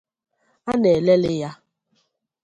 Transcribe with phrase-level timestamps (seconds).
[0.71, 1.51] a na-elelị ya